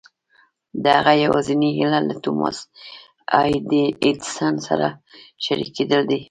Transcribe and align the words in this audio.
د 0.83 0.85
هغه 0.97 1.13
يوازېنۍ 1.23 1.71
هيله 1.79 1.99
له 2.07 2.15
توماس 2.23 2.57
اې 3.37 3.45
ايډېسن 3.51 4.53
سره 4.67 4.87
شريکېدل 5.45 6.01
دي. 6.09 6.19